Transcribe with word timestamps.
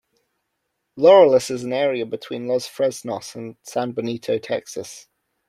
Laureles 0.97 1.51
is 1.51 1.63
an 1.63 1.71
area 1.71 2.07
between 2.07 2.47
Los 2.47 2.67
Fresnos 2.67 3.35
and 3.35 3.57
San 3.61 3.91
Benito, 3.91 4.39
Texas. 4.39 5.07